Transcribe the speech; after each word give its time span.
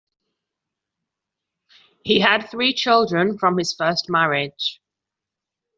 He 2.03 2.21
had 2.21 2.49
three 2.49 2.73
children 2.73 3.37
from 3.37 3.59
his 3.59 3.71
first 3.75 4.09
marriage. 4.09 4.81